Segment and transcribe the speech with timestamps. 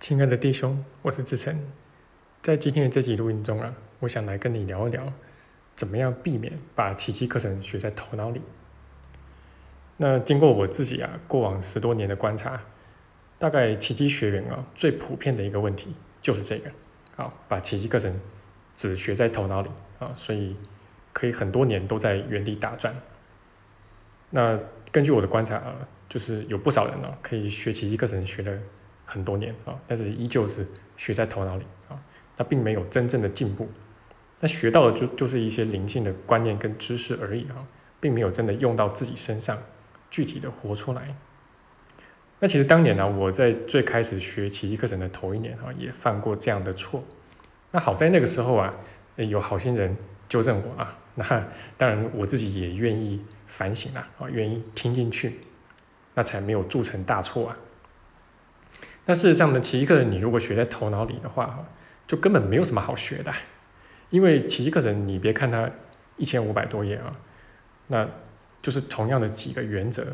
[0.00, 1.60] 亲爱的弟兄，我是志成，
[2.40, 5.06] 在今天的这集录音中啊，我想来跟你聊一聊，
[5.74, 8.40] 怎么样避免把奇迹课程学在头脑里。
[9.98, 12.62] 那经过我自己啊过往十多年的观察，
[13.38, 16.70] 大概奇迹学员啊最普遍的一个问题就是这个，
[17.16, 18.18] 好，把奇迹课程
[18.74, 20.56] 只学在头脑里啊，所以
[21.12, 22.96] 可以很多年都在原地打转。
[24.30, 24.58] 那
[24.90, 28.58] 根据我的观察啊，就是有不少人呢可以学奇迹课程学了。
[29.10, 30.64] 很多年啊，但是依旧是
[30.96, 32.00] 学在头脑里啊，
[32.36, 33.66] 那并没有真正的进步。
[34.38, 37.66] 那学到的就就是一些灵性的观念跟知识而已啊，
[37.98, 39.58] 并没有真的用到自己身上，
[40.08, 41.16] 具体的活出来。
[42.38, 47.02] 那其实当年呢，我在最开始学奇迹课程的头一年啊，也犯过这样的错。
[47.72, 48.74] 那好在那个时候啊，
[49.16, 49.96] 有好心人
[50.28, 50.96] 纠正我啊。
[51.16, 55.40] 那当然我自己也愿意反省啊，啊，愿意听进去，
[56.14, 57.56] 那才没有铸成大错啊。
[59.10, 61.66] 那事实上呢，奇迹课程你如果学在头脑里的话，
[62.06, 63.32] 就根本没有什么好学的，
[64.10, 65.68] 因为奇迹课程你别看它
[66.16, 67.10] 一千五百多页啊，
[67.88, 68.08] 那
[68.62, 70.06] 就是同样的几个原则，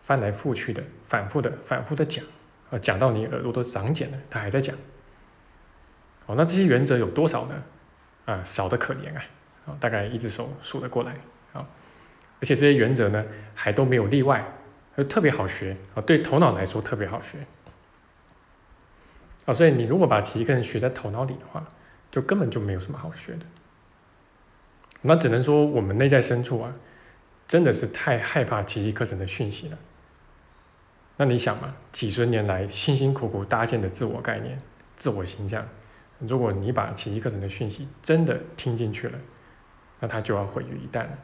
[0.00, 2.24] 翻来覆去的，反复的，反复的讲，
[2.70, 4.74] 啊，讲到你耳朵都长茧了，他还在讲。
[6.24, 7.62] 哦，那这些原则有多少呢？
[8.24, 9.14] 啊，少的可怜
[9.66, 11.12] 啊，大概一只手数得过来
[11.52, 11.68] 啊，
[12.40, 13.22] 而且这些原则呢，
[13.54, 14.42] 还都没有例外，
[15.10, 17.36] 特别好学啊，对头脑来说特别好学。
[19.46, 21.66] 啊，所以你如果把奇迹课程学在头脑里的话，
[22.10, 23.46] 就根本就没有什么好学的。
[25.02, 26.74] 那只能说我们内在深处啊，
[27.48, 29.78] 真的是太害怕奇迹课程的讯息了。
[31.16, 34.58] 那你想嘛，几十年来辛辛苦苦搭建的自我概念、
[34.96, 35.66] 自我形象，
[36.18, 39.18] 如果你把奇迹课程的讯息真的听进去了，
[40.00, 41.18] 那它就要毁于一旦了。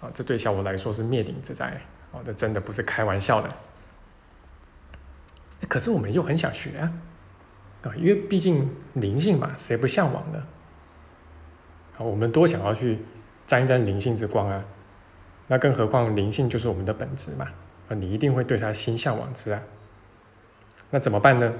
[0.00, 1.80] 啊，这对小我来说是灭顶之灾。
[2.12, 3.54] 啊，这真的不是开玩笑的。
[5.68, 6.92] 可是我们又很想学啊。
[7.84, 10.46] 啊，因为毕竟灵性嘛，谁不向往呢？
[11.96, 12.98] 啊，我们多想要去
[13.46, 14.64] 沾一沾灵性之光啊！
[15.46, 17.52] 那更何况灵性就是我们的本质嘛！
[17.88, 19.62] 啊，你一定会对它心向往之啊！
[20.90, 21.52] 那怎么办呢？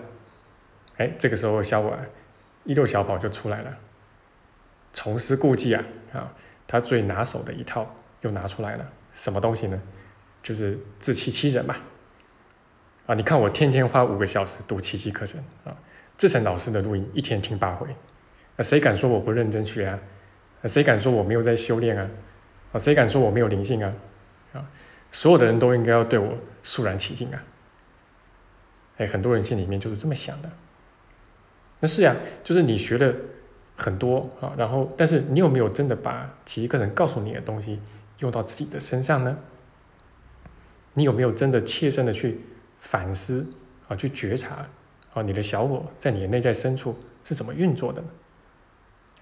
[0.97, 1.95] 哎，这个时候小我
[2.65, 3.77] 一溜小跑就出来了，
[4.93, 5.85] 重施故技啊！
[6.15, 6.33] 啊，
[6.67, 9.81] 他最拿手的一套又拿出来了，什么东西呢？
[10.43, 11.77] 就是自欺欺人嘛！
[13.07, 15.77] 啊，你看我天天花五个小时读奇迹课程啊！
[16.25, 17.87] 志成老师的录音一天听八回，
[18.57, 20.01] 那谁敢说我不认真学啊？
[20.65, 22.11] 谁敢说我没有在修炼啊？
[22.73, 23.93] 啊，谁敢说我没有灵性啊？
[24.55, 24.71] 啊，
[25.13, 27.45] 所有的人都应该要对我肃然起敬啊！
[28.97, 30.51] 哎，很多人心里面就是这么想的。
[31.81, 33.15] 那是呀，就是你学了
[33.77, 37.83] 很多啊，然后但是你有没有真的把奇迹课程告诉你的东西
[38.21, 39.37] 用到自己的身上呢？
[40.95, 42.41] 你有没有真的切身的去
[42.79, 43.47] 反思
[43.89, 44.67] 啊，去觉察？
[45.15, 48.09] 啊，你的小我在你的内在深处是怎么运作的呢？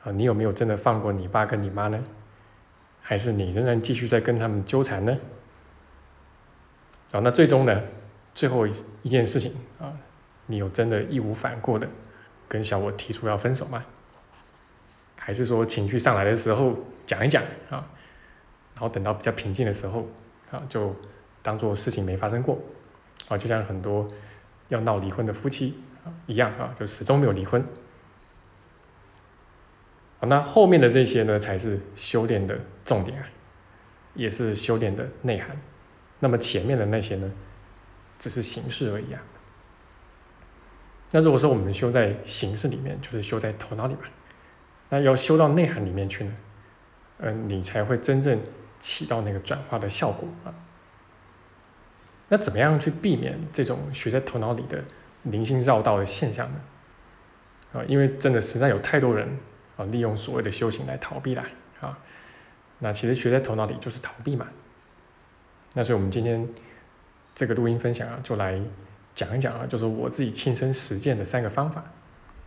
[0.05, 2.03] 啊，你有没有真的放过你爸跟你妈呢？
[3.03, 5.19] 还是你仍然继续在跟他们纠缠呢？
[7.13, 7.83] 啊，那最终呢，
[8.33, 9.93] 最后一件事情啊，
[10.47, 11.87] 你有真的义无反顾的
[12.49, 13.85] 跟小我提出要分手吗？
[15.19, 17.87] 还是说情绪上来的时候讲一讲啊，
[18.75, 20.07] 然后等到比较平静的时候
[20.51, 20.95] 啊，就
[21.43, 22.59] 当做事情没发生过
[23.29, 24.09] 啊，就像很多。
[24.73, 25.79] 要闹离婚的夫妻，
[26.27, 27.63] 一样啊，就始终没有离婚。
[30.19, 33.29] 好，那后面的这些呢，才是修炼的重点啊，
[34.15, 35.61] 也是修炼的内涵。
[36.21, 37.31] 那么前面的那些呢，
[38.19, 39.23] 只是形式而已啊。
[41.11, 44.05] 那如果说我们修在形式里面，就是修在头脑里面，
[44.89, 46.35] 那要修到内涵里面去呢，
[47.19, 48.41] 嗯，你才会真正
[48.79, 50.55] 起到那个转化的效果啊。
[52.33, 54.83] 那怎么样去避免这种学在头脑里的
[55.25, 56.61] 灵性绕道的现象呢？
[57.75, 59.37] 啊，因为真的实在有太多人
[59.77, 61.45] 啊，利用所谓的修行来逃避啦
[61.83, 61.99] 啊。
[62.79, 64.49] 那其实学在头脑里就是逃避嘛。
[65.75, 66.49] 那所以我们今天
[67.35, 68.59] 这个录音分享啊，就来
[69.15, 71.85] 讲一讲啊，就是我自己亲身实践的三个方法。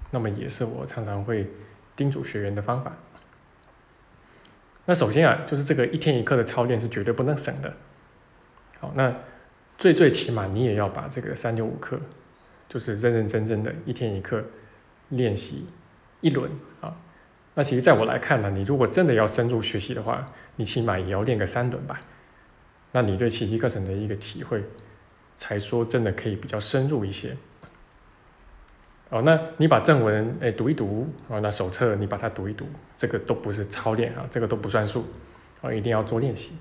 [0.10, 1.48] 那么也是我常常会
[1.96, 2.94] 叮嘱学员的方法。
[4.86, 7.72] 那首先啊，就是这个一天一课的操练是绝对不能省的。
[8.80, 9.14] 好，那。
[9.78, 12.00] 最最起码，你也要把这个三六五课，
[12.70, 14.42] 就是认认真真的一天一课
[15.10, 15.66] 练习
[16.22, 16.50] 一轮
[16.80, 16.96] 啊。
[17.56, 20.26] 那其实，在我来看呢，你如果真的要深入学习的话，
[20.56, 22.00] 你起码也要练个三轮吧。
[22.94, 24.64] 那你对奇迹课程的一个体会，
[25.34, 27.36] 才说真的可以比较深入一些。
[29.10, 35.06] 哦，那你把正文哎读一读啊，那手册你把它读一读，这个都不是操练啊，这个都不算数
[35.62, 36.56] 啊，一定要做练习。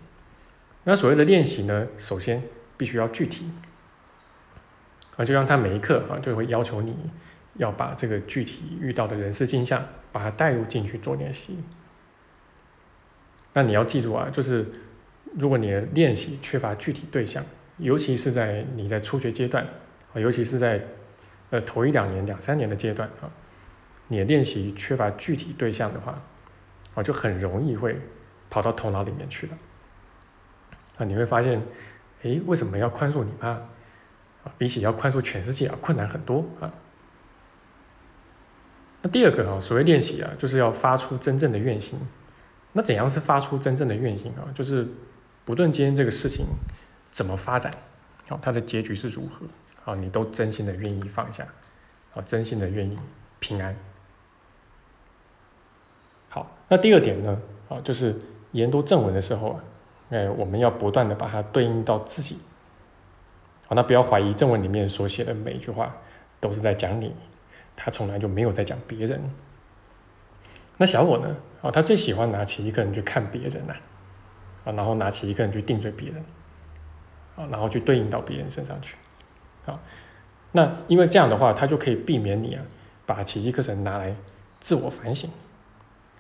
[0.83, 2.43] 那所谓的练习呢，首先。
[2.77, 3.51] 必须要具体，
[5.17, 6.97] 啊，就像他每一课啊，就会要求你
[7.55, 11.61] 要把这个具体遇到的人事镜像，把它带入进去做练习。
[13.53, 14.67] 那你要记住啊，就是
[15.39, 17.45] 如果你的练习缺乏具体对象，
[17.79, 19.65] 尤其是在你在初学阶段
[20.13, 20.85] 啊，尤其是在
[21.51, 23.31] 呃头一两年、两三年的阶段啊，
[24.09, 26.21] 你的练习缺乏具体对象的话，
[26.95, 27.97] 啊，就很容易会
[28.51, 29.57] 跑到头脑里面去了。
[30.99, 31.63] 啊，你会发现，
[32.25, 33.49] 诶，为什么要宽恕你妈？
[33.49, 36.73] 啊，比起要宽恕全世界啊，困难很多啊。
[39.03, 41.99] 那第二个啊，所谓练习啊，就是要发出真正的愿心。
[42.73, 44.51] 那怎样是发出真正的愿心啊？
[44.53, 44.89] 就是
[45.45, 46.47] 不论今天这个事情
[47.09, 47.73] 怎么发展，
[48.29, 49.47] 啊，它的结局是如何，
[49.85, 51.47] 啊，你都真心的愿意放下，
[52.15, 52.99] 啊，真心的愿意
[53.39, 53.77] 平安。
[56.29, 58.19] 好，那第二点呢，啊，就是
[58.53, 59.65] 研读正文的时候啊，
[60.15, 62.39] 呃，我们要不断的把它对应到自己。
[63.67, 65.97] 好，那不要怀疑正文里面所写的每一句话
[66.39, 67.13] 都是在讲你，
[67.75, 69.29] 他从来就没有在讲别人。
[70.77, 71.37] 那小我呢？
[71.63, 73.75] 哦，他最喜欢拿起一个人去看别人呐，
[74.63, 76.25] 啊，然后拿起一个人去定罪别人，
[77.35, 78.97] 啊，然后去对应到别人身上去，
[79.67, 79.81] 啊，
[80.53, 82.63] 那因为这样的话，他就可以避免你啊，
[83.05, 84.15] 把奇迹课程拿来
[84.61, 85.29] 自我反省，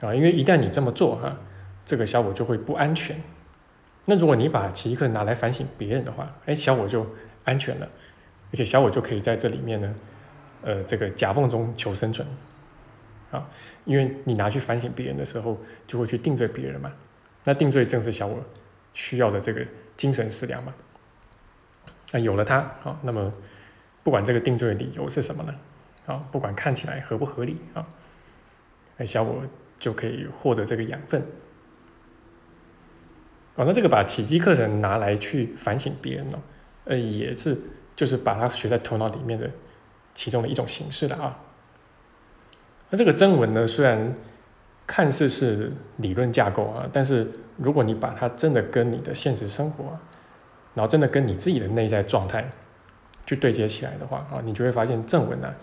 [0.01, 1.37] 啊，因为一旦你这么做哈，
[1.85, 3.21] 这个小我就会不安全。
[4.07, 7.07] 那如果你把奇迹课拿来反省别人的话，哎，小我就。
[7.45, 7.87] 安全了，
[8.51, 9.95] 而且小我就可以在这里面呢，
[10.63, 12.27] 呃，这个夹缝中求生存，
[13.31, 13.47] 啊，
[13.85, 16.91] 因为你拿去反省别人的时候，就会去定罪别人嘛，
[17.45, 18.43] 那定罪正是小我
[18.95, 19.63] 需要的这个
[19.95, 20.75] 精神食粮嘛，
[22.13, 23.31] 那，有了它，啊，那么
[24.03, 25.55] 不管这个定罪的理由是什么呢，
[26.07, 27.87] 啊，不管看起来合不合理啊，
[28.97, 29.43] 哎，小我
[29.79, 31.23] 就可以获得这个养分，
[33.57, 36.43] 哦，那这个把奇迹课程拿来去反省别人呢？
[36.87, 37.57] 呃，也是，
[37.95, 39.51] 就是把它学在头脑里面的
[40.13, 41.39] 其中的一种形式的啊。
[42.91, 44.15] 那这个正文呢，虽然
[44.87, 49.99] 看似是理论架构啊，但是如果你把它真的跟你的现实生活，
[50.75, 52.51] 然后真的跟你自己的内在状态
[53.25, 55.55] 去对接起来的话啊，你就会发现正文呢，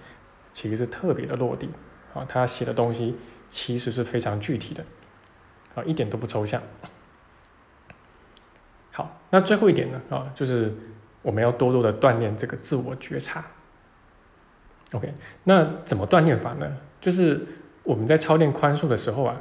[0.53, 1.69] 其实是特别的落地
[2.13, 3.15] 啊，他写的东西
[3.49, 4.83] 其实是非常具体的
[5.75, 6.63] 啊，一点都不抽象。
[8.91, 10.73] 好，那最后一点呢啊，就是。
[11.23, 13.45] 我们要多多的锻炼这个自我觉察。
[14.93, 16.77] OK，那怎么锻炼法呢？
[16.99, 17.45] 就是
[17.83, 19.39] 我们在操练宽恕的时候啊，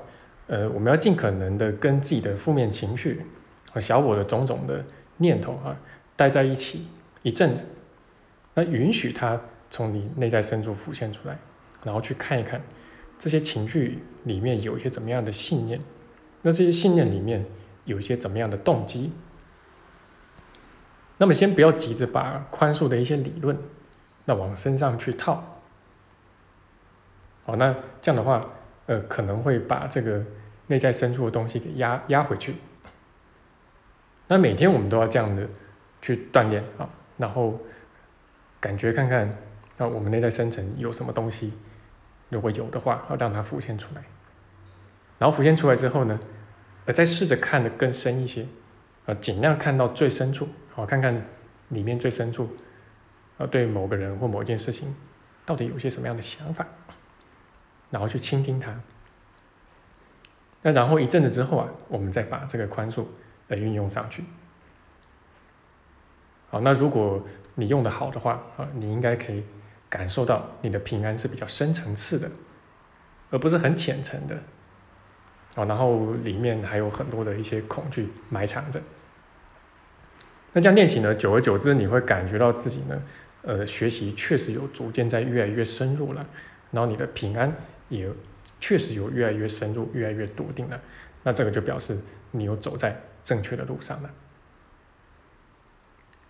[0.49, 3.25] 呃，我们要尽可能的跟自己的负面情绪
[3.73, 4.85] 和小我的种种的
[5.17, 5.75] 念头啊，
[6.17, 6.87] 待在一起
[7.23, 7.67] 一阵子，
[8.53, 11.39] 那允许它从你内在深处浮现出来，
[11.83, 12.61] 然后去看一看
[13.19, 15.81] 这些情绪里面有一些怎么样的信念，
[16.43, 17.47] 那这些信念里面
[17.87, 19.11] 有一些怎么样的动机。
[21.21, 23.55] 那么先不要急着把宽恕的一些理论，
[24.25, 25.61] 那往身上去套，
[27.45, 28.41] 好，那这样的话，
[28.87, 30.25] 呃，可能会把这个
[30.69, 32.55] 内在深处的东西给压压回去。
[34.29, 35.47] 那每天我们都要这样的
[36.01, 36.89] 去锻炼啊，
[37.19, 37.61] 然后
[38.59, 39.31] 感觉看看，
[39.77, 41.53] 那我们内在深层有什么东西，
[42.31, 44.03] 如果有的话，要让它浮现出来。
[45.19, 46.19] 然后浮现出来之后呢，
[46.87, 48.47] 呃，再试着看的更深一些。
[49.07, 50.47] 啊，尽量看到最深处，
[50.81, 51.23] 好，看看
[51.69, 52.49] 里面最深处，
[53.37, 54.95] 啊，对某个人或某件事情，
[55.45, 56.67] 到底有些什么样的想法，
[57.91, 58.81] 然后去倾听他。
[60.63, 63.05] 那然后一阵子之后啊，我们再把这个宽恕
[63.49, 64.25] 来运用上去。
[66.49, 67.23] 好，那如果
[67.57, 69.45] 你用的好的话，啊，你应该可以
[69.91, 72.31] 感受到你的平安是比较深层次的，
[73.29, 74.43] 而不是很浅层的。
[75.57, 78.81] 哦，然后里面还有很多的一些恐惧埋藏着。
[80.53, 83.03] 那这样练习呢，久而久之，你会感觉到自己呢，
[83.43, 86.27] 呃，学习确实有逐渐在越来越深入了，
[86.73, 87.55] 然后你的平安
[87.89, 88.09] 也
[88.59, 90.81] 确实有越来越深入、越来越笃定了。
[91.23, 91.97] 那这个就表示
[92.33, 94.11] 你有走在正确的路上了。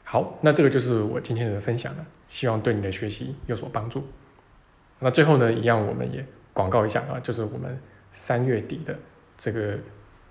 [0.05, 4.05] 好，那这个就是我今天的分享了，希望对你的学习有所帮助。
[4.99, 7.81] 那最后呢，一样我们也广告一下啊，就是我们
[8.13, 8.99] 三月底的。
[9.37, 9.79] 这个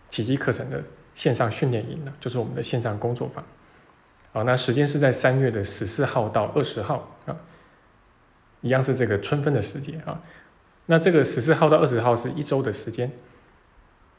[0.10, 0.84] 奇迹课程的
[1.16, 3.44] 线上训练营呢，就是我们的线上工作坊。
[4.32, 7.36] 好，那时间是在三月的十四号到二十号啊，
[8.62, 10.22] 一样是这个春分的时节啊。
[10.86, 13.12] 那这个十四号到二十号是一周的时间，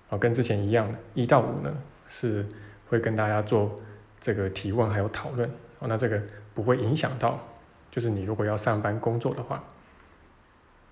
[0.08, 1.76] 啊，跟之前一样，一到五呢
[2.06, 2.46] 是
[2.88, 3.80] 会跟大家做
[4.18, 5.48] 这个提问还有讨论。
[5.78, 6.22] 哦，那这个
[6.54, 7.38] 不会影响到，
[7.90, 9.64] 就是你如果要上班工作的话，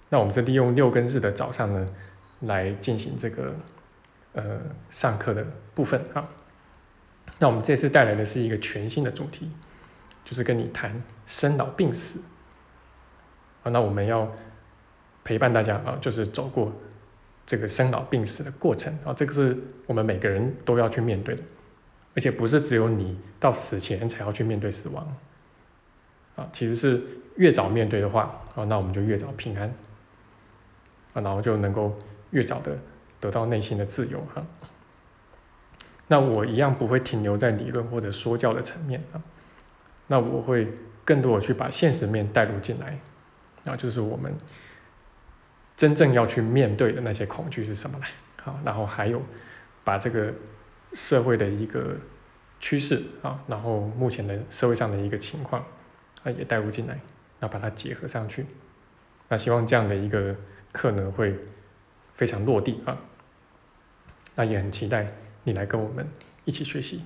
[0.09, 1.89] 那我们是利用六跟日的早上呢
[2.41, 3.55] 来进行这个。
[4.35, 5.45] 呃，上课的
[5.75, 6.29] 部分啊，
[7.39, 9.51] 那我们这次带来的是一个全新的主题，
[10.25, 12.23] 就是跟你谈生老病死。
[13.63, 14.33] 啊，那我们要
[15.23, 16.73] 陪伴大家啊，就是走过
[17.45, 18.93] 这个生老病死的过程。
[19.05, 19.57] 啊，这个是
[19.87, 21.43] 我们每个人都要去面对的，
[22.17, 25.17] 而且不是只有你到死前才要去面对死亡。
[26.37, 27.03] 啊，其实是
[27.37, 29.69] 越早面对的话啊，那我们就越早平安。
[31.13, 31.97] 啊，然后就能够
[32.31, 32.79] 越早的
[33.21, 34.45] 得到内心的自由哈。
[36.09, 39.23] 那我一样不会停留在理论或者说教的层面啊。
[40.09, 40.73] 那我会
[41.05, 42.99] 更多的去把现实面带入进来，
[43.67, 44.35] 啊，就是我们
[45.77, 48.09] 真正要去面对的那些恐惧是什么来，
[48.43, 49.23] 好，然后还有
[49.85, 50.33] 把这个
[50.95, 51.97] 社会的一个
[52.59, 55.63] 趋势啊，然后目前的社会上的一个情况
[56.23, 56.99] 啊也带入进来，
[57.41, 58.47] 那把它结合上去，
[59.29, 60.35] 那希望这样的一个
[60.73, 61.39] 课呢会
[62.13, 62.99] 非常落地啊，
[64.37, 65.07] 那也很期待
[65.49, 66.07] 你来跟我们
[66.45, 67.03] 一起学习。